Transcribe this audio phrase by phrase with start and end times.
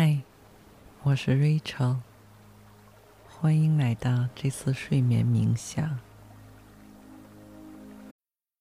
[0.00, 0.20] 嗨，
[1.02, 1.96] 我是 Rachel，
[3.26, 5.98] 欢迎来到这次睡眠冥想。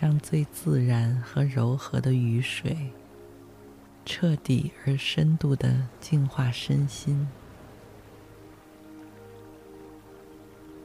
[0.00, 2.74] 让最自然和柔和的雨水
[4.06, 7.28] 彻底而深度的净化身心，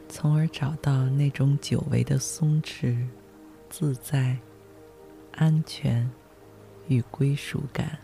[0.10, 3.08] 从而找到那种久违的松弛、
[3.70, 4.38] 自在。
[5.38, 6.10] 安全
[6.88, 8.00] 与归属感，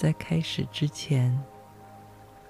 [0.00, 1.38] 在开始之前，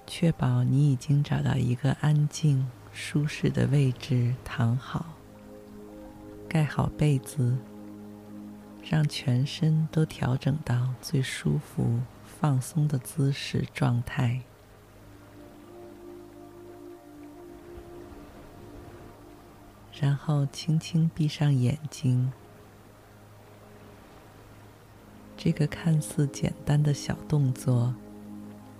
[0.07, 5.05] 确保你已经找到一个安静、舒适的位置躺好，
[6.47, 7.57] 盖好被子，
[8.89, 11.99] 让全身都调整到最舒服。
[12.23, 14.43] 放松的姿势状态，
[19.99, 22.31] 然后轻轻闭上眼睛。
[25.43, 27.95] 这个看似简单的小动作，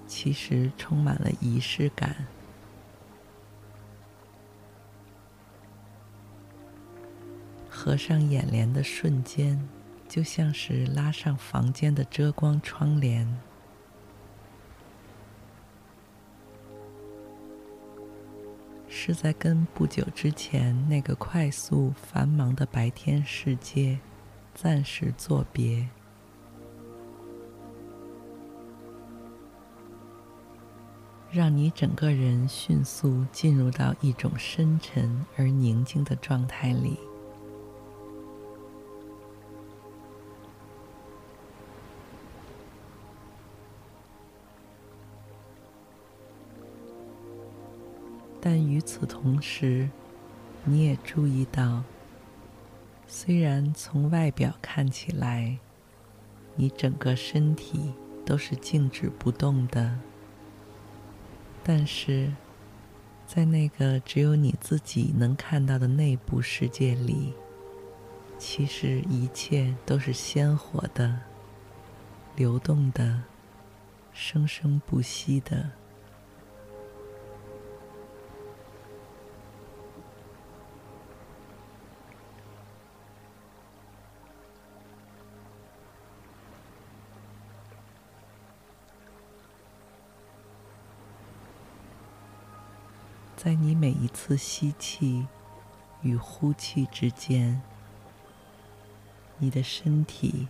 [0.06, 2.16] 其实充满了仪式感。
[7.68, 9.68] 合上眼帘的瞬间，
[10.08, 13.28] 就像是拉上房间的遮光窗帘。
[18.88, 23.98] 是在跟不久之前那个快速繁忙的白天世界
[24.54, 25.90] 暂时作别，
[31.32, 36.98] 让你整个人迅速进入到一种深沉而宁静的状态里。
[48.42, 49.88] 但与此同时，
[50.66, 51.84] 你也注意到，
[53.08, 55.60] 虽然从外表看起来，
[56.56, 57.94] 你整个身体
[58.26, 59.98] 都是静止不动的，
[61.64, 62.34] 但是，
[63.28, 67.34] 在那个只有你自己能看到的内部世界里，
[68.38, 71.20] 其实一切都是鲜活的、
[72.36, 73.22] 流动的、
[74.12, 75.70] 生生不息的。
[93.44, 95.26] 在你每一次吸气
[96.04, 97.60] 与呼气之间，
[99.40, 100.48] 你的身体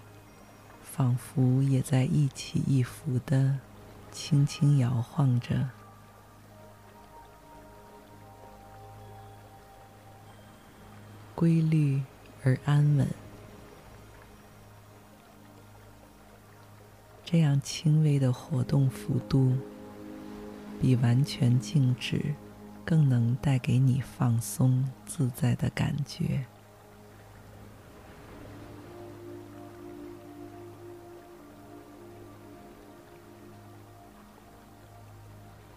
[0.84, 3.60] 仿佛也在一起一伏的
[4.12, 5.70] 轻轻摇晃着，
[11.34, 12.04] 规律
[12.44, 13.08] 而安稳。
[17.24, 19.56] 这样轻微的活动幅度，
[20.82, 22.36] 比完全静止。
[22.86, 26.46] 更能带给你放松自在的感觉，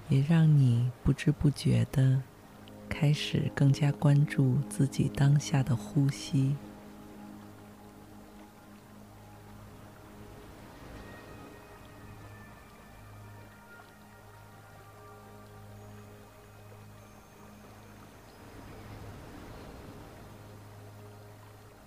[0.08, 2.22] 也让你不知不觉的
[2.88, 6.56] 开始更加关注自己当下的呼吸。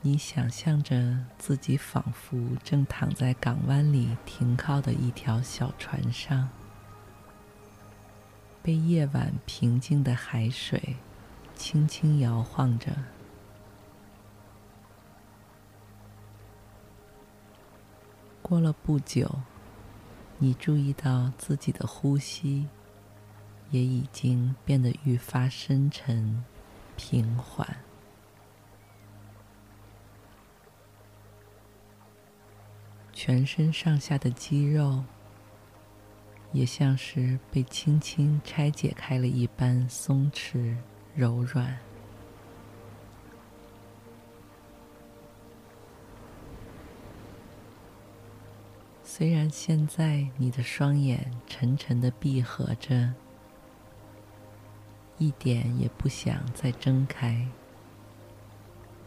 [0.07, 6.47] 你想象着自己仿佛正躺在港湾里停靠的一条小船上，
[8.63, 10.95] 被夜晚平静的海水
[11.55, 12.93] 轻轻摇晃着。
[18.41, 19.29] 过了不久，
[20.37, 22.69] 你注意到自己的呼吸
[23.71, 26.45] 也已经变得愈发深沉、
[26.95, 27.86] 平缓。
[33.27, 35.03] 全身上下的肌肉
[36.53, 40.73] 也像是被轻轻拆解开了一般松弛
[41.13, 41.77] 柔软。
[49.03, 53.13] 虽然现在你的双眼沉沉的闭合着，
[55.17, 57.45] 一点也不想再睁开，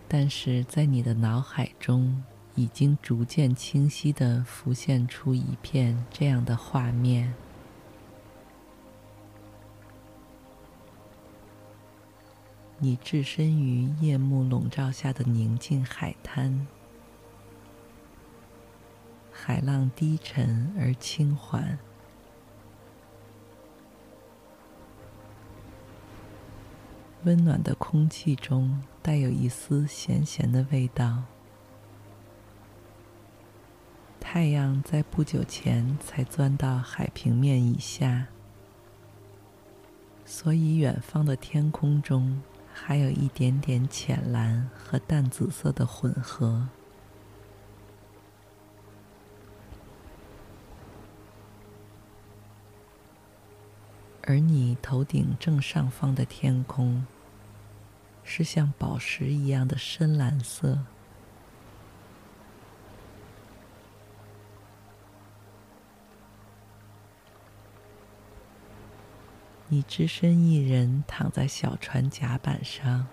[0.07, 2.23] 但是在你的脑海中，
[2.55, 7.33] 已经逐渐清晰地浮现出一片这样的画面：
[12.79, 16.67] 你置身于夜幕笼罩下的宁静海滩，
[19.31, 21.79] 海浪低沉而轻缓，
[27.25, 31.23] 温暖的空气中带有一丝咸咸的味道。
[34.21, 38.29] 太阳在不久前才钻到海平面以下，
[40.25, 42.41] 所以远方的天空中
[42.73, 46.69] 还有一点点浅蓝和淡紫色的混合。
[54.23, 57.05] 而你头顶正上方的天空
[58.23, 60.79] 是像宝石一样的深蓝色。
[69.73, 73.07] 你只身一人躺在小船甲板上，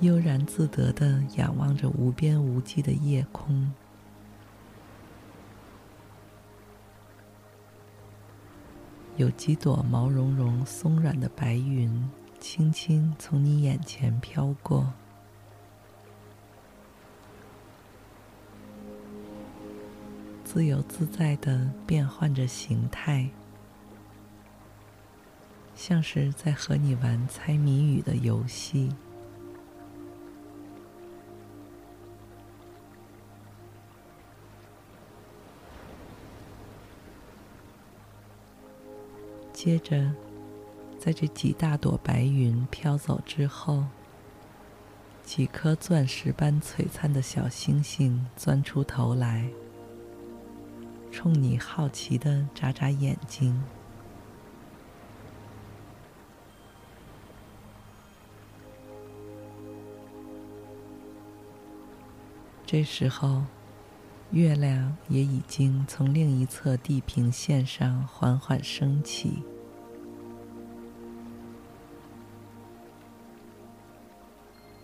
[0.00, 3.70] 悠然自得地仰望着无边无际的夜空。
[9.18, 12.10] 有几朵毛茸茸、松软的白云
[12.40, 14.90] 轻轻从你眼前飘过，
[20.44, 23.28] 自由自在地变换着形态。
[25.78, 28.90] 像是在和你玩猜谜语的游戏。
[39.52, 40.12] 接着，
[40.98, 43.84] 在这几大朵白云飘走之后，
[45.22, 49.48] 几颗钻石般璀璨的小星星钻出头来，
[51.12, 53.62] 冲你好奇的眨眨眼睛。
[62.70, 63.44] 这时候，
[64.30, 69.42] 月亮也已经从另一侧地平线上缓缓升起，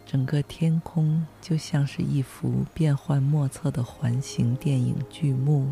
[0.06, 5.70] 整个天空就像是一幅变幻莫测的环形电影剧目，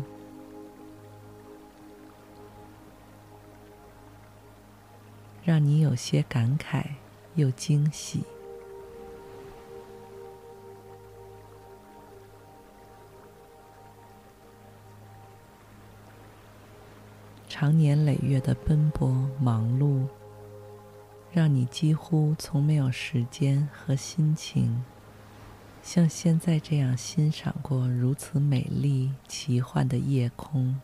[5.43, 6.83] 让你有些感慨
[7.33, 8.23] 又惊喜。
[17.55, 19.07] 长年累月的奔波
[19.39, 20.07] 忙碌，
[21.31, 24.83] 让你几乎从没有时间和心情
[25.83, 30.81] 像现在这样欣赏过如此美丽奇幻的夜空。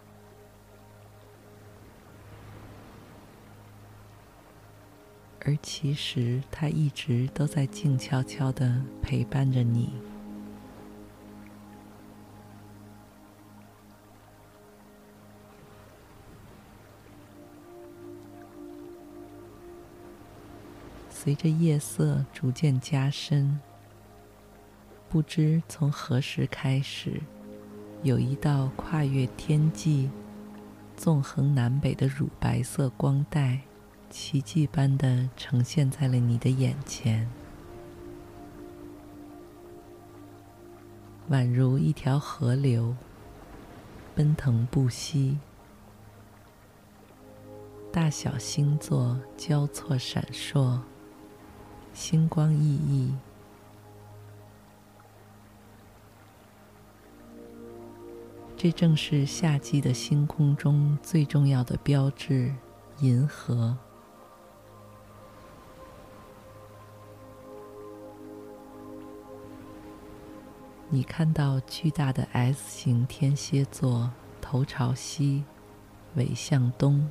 [5.39, 9.91] 而其实，它一直都在静悄悄的陪伴着你。
[21.21, 23.59] 随着夜色逐渐加深，
[25.09, 27.19] 不知从何时开始，
[28.03, 30.09] 有一道跨越天际、
[30.95, 33.59] 纵横南北的乳白色光带，
[34.09, 37.29] 奇迹般的呈现在了你的眼前，
[41.29, 42.95] 宛如一条河流，
[44.15, 45.37] 奔腾不息，
[47.91, 50.79] 大小星座交错闪烁。
[51.99, 53.13] 星光熠熠。
[58.55, 62.55] 这正是夏季的星空中最重要的标志
[63.01, 63.77] 银河。
[70.87, 75.43] 你看到巨大的 s 型天蝎座头朝西
[76.15, 77.05] 尾向东。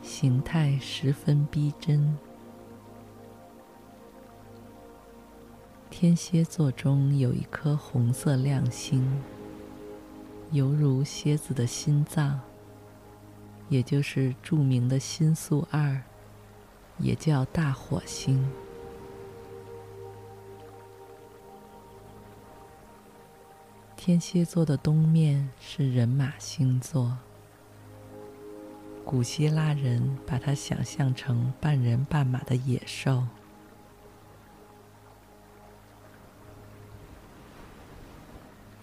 [0.00, 2.16] 形态十分逼真
[5.96, 9.08] 天蝎座中有一颗红色亮星，
[10.50, 12.40] 犹如蝎子的心脏，
[13.68, 16.02] 也就是著名的星宿二，
[16.98, 18.44] 也叫大火星。
[23.96, 27.16] 天蝎座的东面是人马星座，
[29.04, 33.22] 古希腊人把它想象成半人半马的野兽。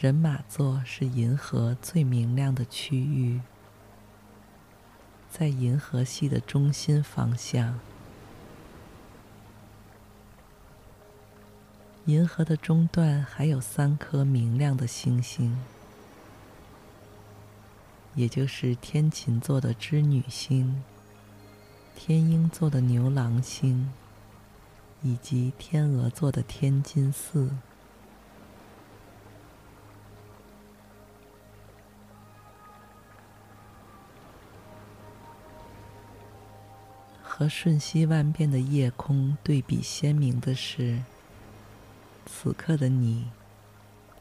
[0.01, 3.39] 人马座是银河最明亮的区域，
[5.29, 7.79] 在银河系的中心方向。
[12.05, 15.55] 银河的中段还有三颗明亮的星星，
[18.15, 20.84] 也就是天琴座的织女星、
[21.96, 23.93] 天鹰座的牛郎星，
[25.03, 27.51] 以及天鹅座的天津四。
[37.41, 41.01] 和瞬息万变的夜空对比鲜明的是，
[42.27, 43.25] 此刻的你，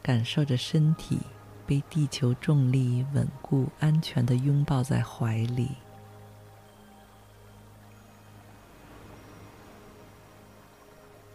[0.02, 1.18] 感受着身体
[1.66, 5.72] 被地球重力稳固、安全的拥抱在怀里。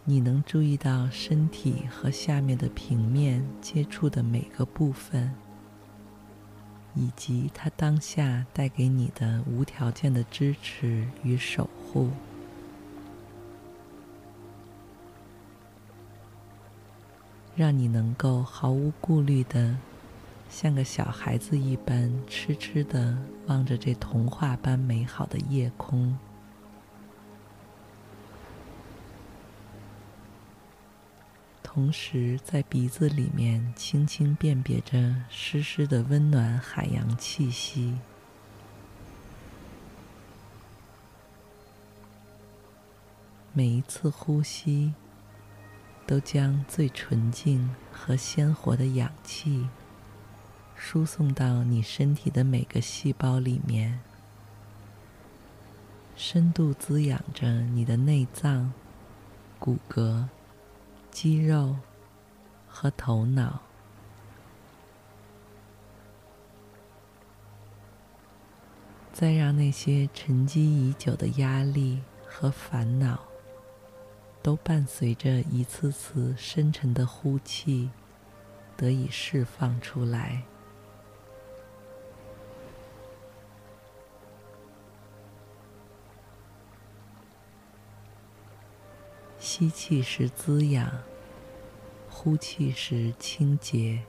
[0.05, 5.44] 你能注意到身体和下面的平面接触的每个部分。
[6.95, 12.09] 以及他当下带给你的无条件的支持与守护，
[17.55, 19.77] 让你能够毫无顾虑的，
[20.49, 26.17] 像个小孩子一般痴痴的望着这童话般美好的夜空。
[31.75, 37.97] 同时，在鼻子里面轻轻辨别着湿湿的温暖海洋气息。
[43.51, 44.93] 每一次呼吸，
[46.07, 49.67] 都将最纯净和鲜活的氧气
[50.77, 53.99] 输送到你身体的每个细胞里面，
[56.15, 58.71] 深度滋养着你的内脏、
[59.59, 60.29] 骨骼。
[61.15, 61.77] 肌肉
[62.67, 63.61] 和头脑，
[69.13, 73.17] 再让那些沉积已久的压力和烦恼，
[74.43, 77.89] 都伴随着一次次深沉的呼气，
[78.75, 80.43] 得以释放出来。
[89.57, 90.91] 吸气时滋养，
[92.09, 94.01] 呼气时清洁。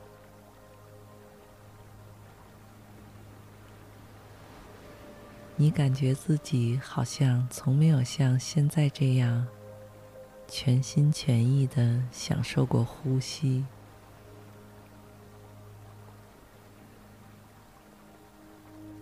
[5.54, 9.46] 你感觉自己好像从没有像现在这样
[10.48, 13.64] 全心全意的享受过呼吸，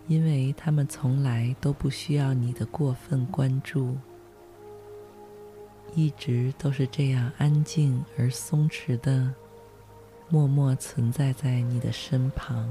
[0.07, 3.97] 因为他们从来都不需要你的过分关注。
[5.95, 9.33] 一直都是这样安静而松弛的，
[10.29, 12.69] 默默存在在你的身旁，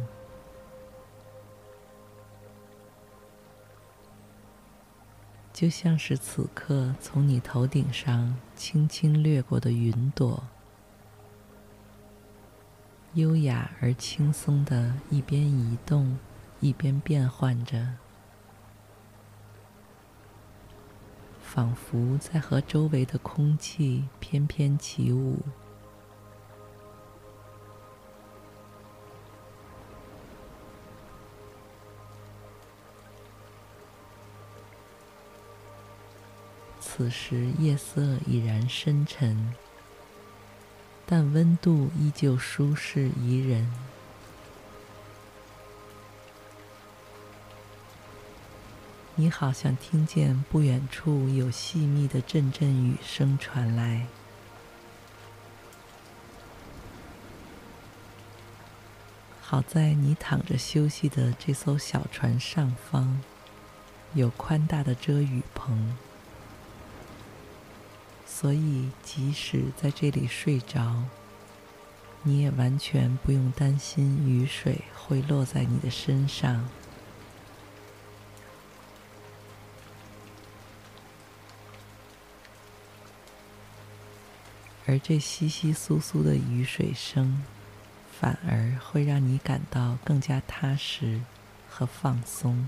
[5.54, 10.44] 就像是此刻从你头顶上轻轻掠过的云朵，
[13.14, 16.18] 优雅而轻松的一边移动，
[16.60, 18.03] 一边变换着。
[21.54, 25.38] 仿佛在和周围的空气翩翩起舞。
[36.80, 39.54] 此时夜色已然深沉，
[41.06, 43.72] 但温度依旧舒适宜人。
[49.16, 54.08] 你好像听见不远处有细密的阵阵雨声传来，
[59.40, 63.22] 好在你躺着休息的这艘小船上方，
[64.16, 65.96] 有宽大的遮雨棚，
[68.26, 71.04] 所以即使在这里睡着，
[72.24, 76.68] 你也完全不用担心雨水会落在你的身上。
[84.86, 87.44] 而这窸窸窣窣的雨水声，
[88.20, 91.22] 反而会让你感到更加踏实
[91.70, 92.68] 和放松。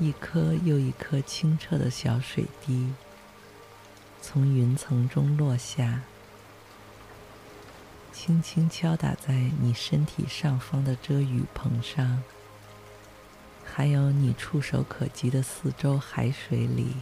[0.00, 2.92] 一颗又一颗清澈的小水滴
[4.22, 6.02] 从云层中落下，
[8.28, 12.22] 轻轻敲打在你身体上方的遮雨棚上，
[13.64, 16.96] 还有你触手可及的四周海水里。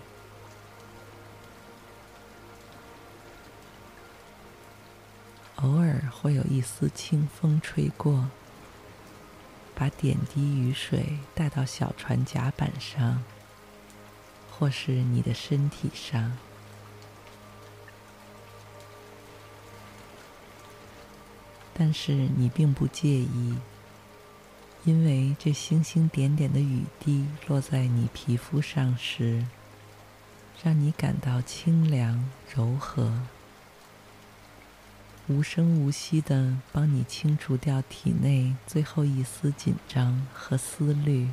[5.56, 8.28] 偶尔会有一丝清风吹过。
[9.74, 13.24] 把点滴雨水带到小船甲板上，
[14.48, 16.38] 或是你的身体上，
[21.78, 23.54] 但是你并不介意，
[24.84, 29.44] 因为这星星点点的雨滴落在你皮肤上时，
[30.64, 33.12] 让你感到清凉柔和。
[35.28, 41.28] 无声无息的帮你清除掉体内最后一丝紧张和思虑。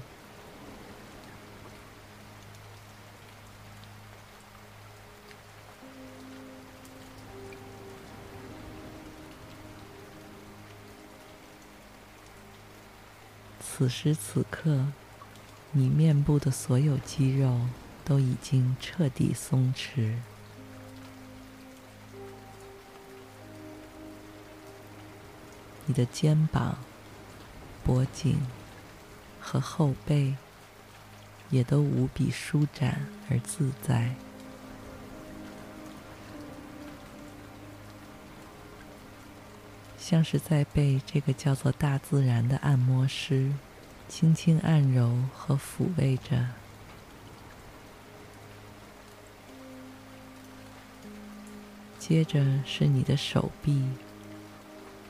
[13.75, 14.85] 此时此刻，
[15.71, 17.59] 你面部的所有肌肉
[18.05, 20.13] 都已经彻底松弛。
[25.87, 26.77] 你的肩膀、
[27.83, 28.37] 脖颈
[29.41, 30.35] 和后背
[31.49, 34.13] 也都无比舒展而自在，
[40.13, 43.51] 像是在被这个叫做大自然的按摩师
[44.07, 46.49] 轻轻按揉和抚慰着。
[51.97, 53.89] 接着是你的手臂。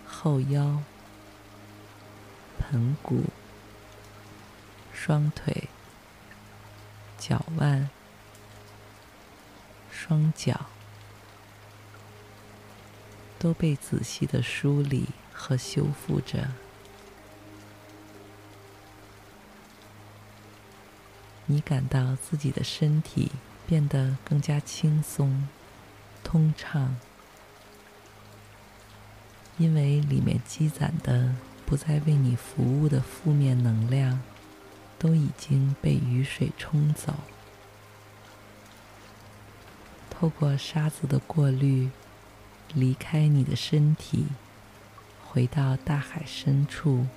[0.07, 0.81] 后腰、
[2.57, 3.25] 盆骨、
[4.93, 5.67] 双腿、
[7.17, 7.89] 脚腕、
[9.91, 10.67] 双脚
[13.43, 16.47] 都被仔细的梳理和修复着。
[21.45, 23.33] 你感到自己的身体
[23.67, 25.45] 变得更加轻松、
[26.23, 26.95] 通畅。
[29.57, 34.21] 因为里面积攒的不再为你服务的负面能量，
[34.97, 37.13] 都已经被雨水冲走，
[40.09, 41.89] 透过沙子的过滤，
[42.73, 44.27] 离开你的身体，
[45.25, 47.07] 回到大海深处。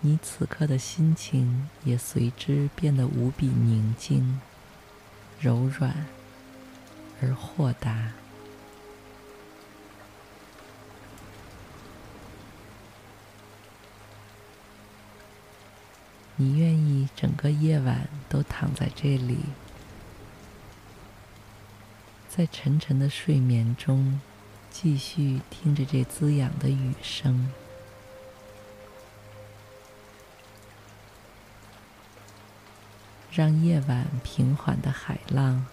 [0.00, 4.40] 你此刻的心情也随之变得无比宁静、
[5.40, 6.06] 柔软
[7.20, 8.12] 而豁达。
[16.36, 19.38] 你愿意整个夜晚都躺在这里，
[22.28, 24.20] 在沉沉的睡眠中，
[24.70, 27.50] 继续听着这滋养的雨声。
[33.32, 35.66] 让夜晚平缓的海浪，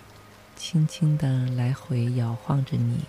[0.55, 2.99] 轻轻地来回摇晃着你，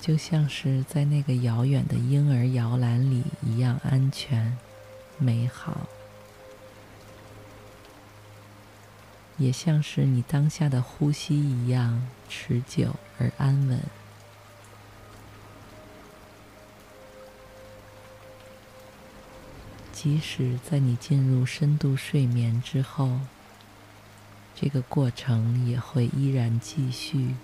[0.00, 4.58] 就像是在那个遥远的婴儿摇篮里一样安全、
[5.18, 5.88] 美好，
[9.36, 13.80] 也像是你当下的呼吸一样持久而安稳。
[19.92, 23.18] 即使在你进入深度睡眠之后，
[24.54, 27.34] 这个过程也会依然继续。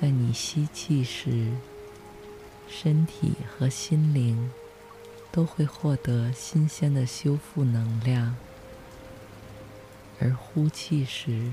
[0.00, 1.52] 在你吸气时，
[2.68, 4.50] 身体和心灵
[5.32, 8.34] 都会获得新鲜的修复能量；
[10.20, 11.52] 而呼气时，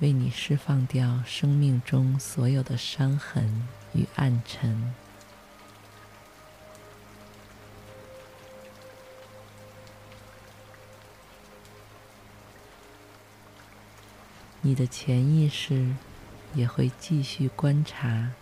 [0.00, 4.94] 为你释放掉生命中所有的伤痕与暗沉。
[14.62, 15.94] 你的潜意识
[16.54, 18.32] 也会继续观察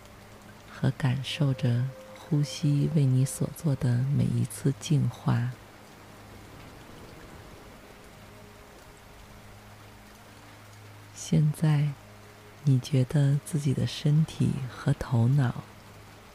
[0.71, 1.83] 和感受着
[2.27, 5.51] 呼吸为你所做的每一次净化。
[11.13, 11.89] 现在，
[12.63, 15.63] 你觉得自己的身体和头脑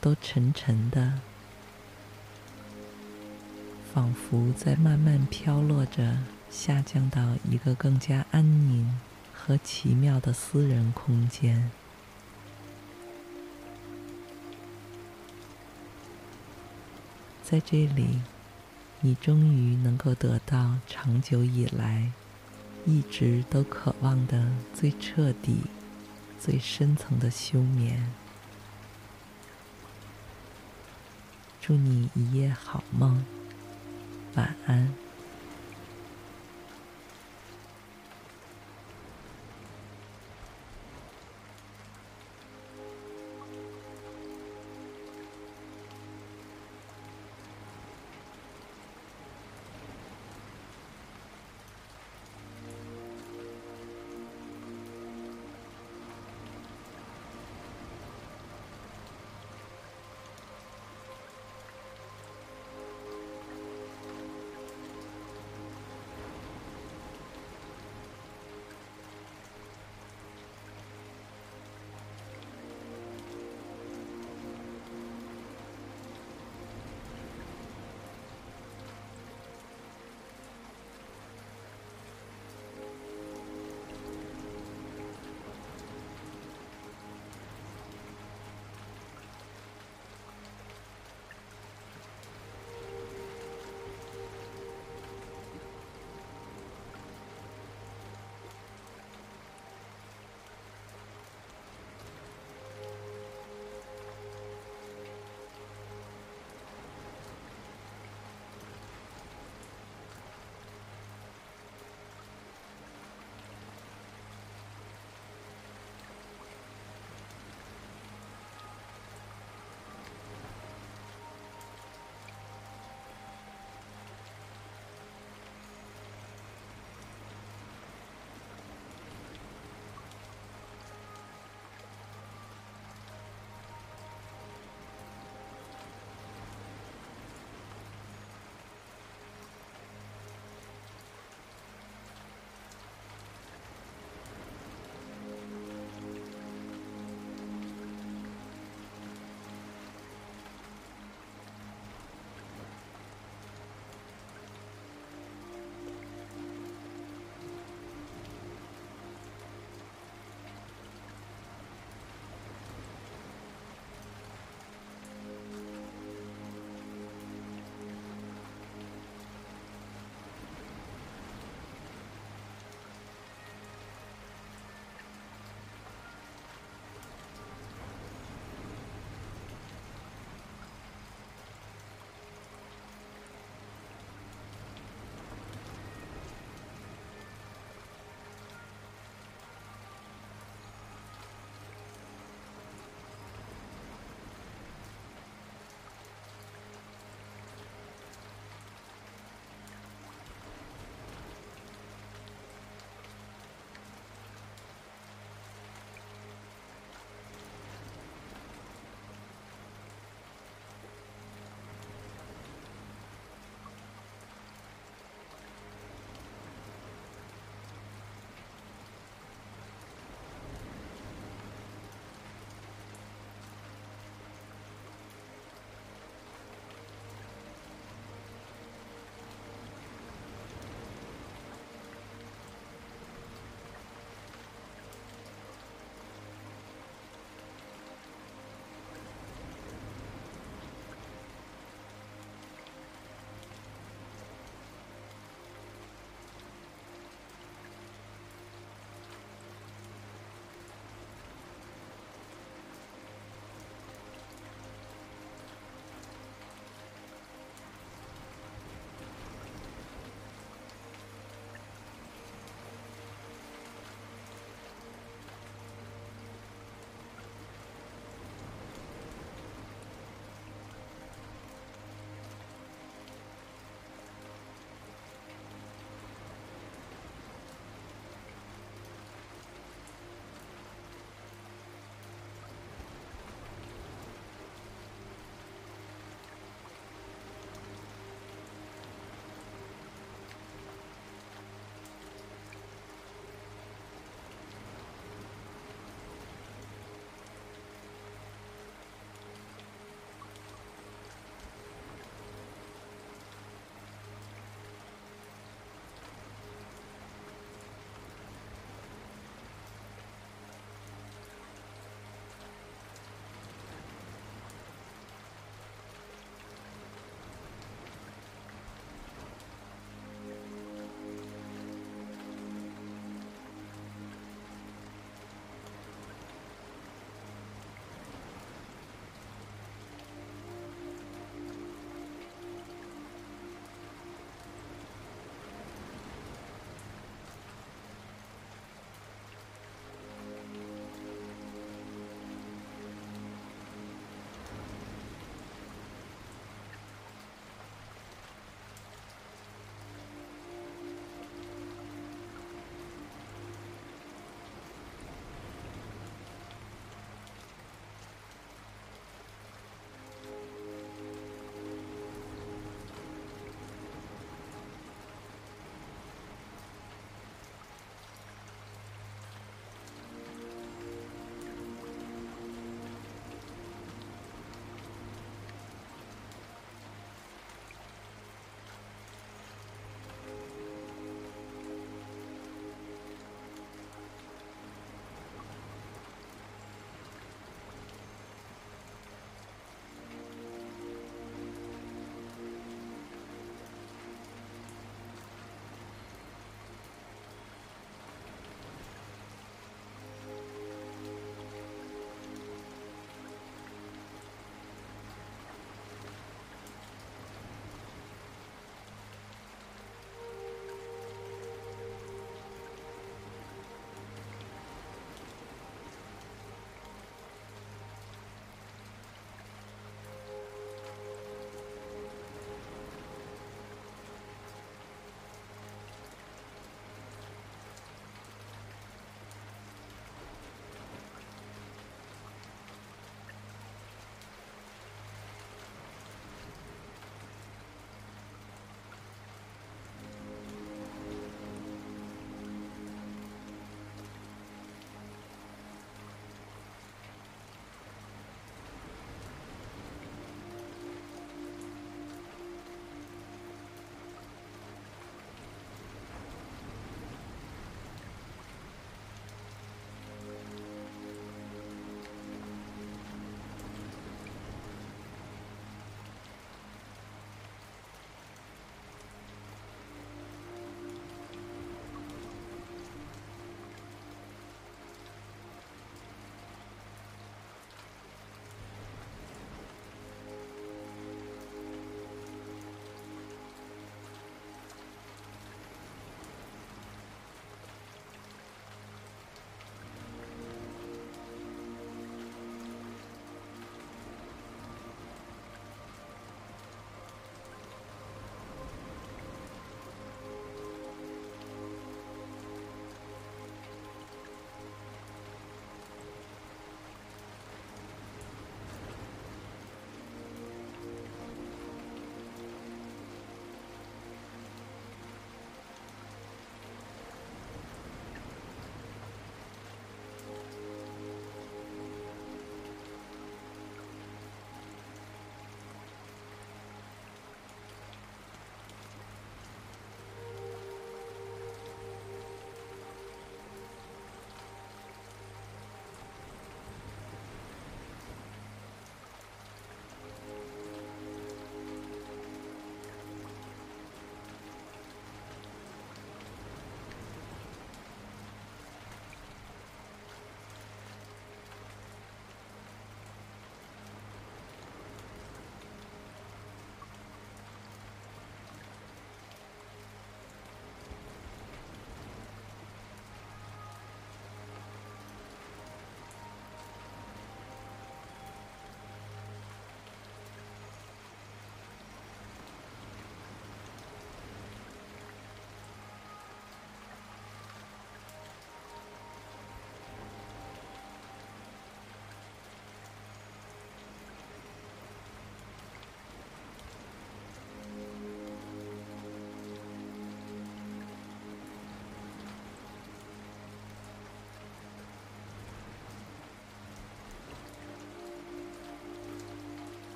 [0.00, 1.20] 都沉沉的，
[3.94, 6.18] 仿佛在慢慢飘落着，
[6.50, 8.98] 下降到一个更加安宁
[9.34, 11.70] 和奇妙的私人空间，
[17.50, 18.20] 在这里，
[19.00, 22.12] 你终于能够得到长久以来
[22.84, 25.62] 一直都渴望的最彻底、
[26.38, 28.12] 最深层的休眠。
[31.62, 33.24] 祝你一夜好梦，
[34.34, 35.07] 晚安。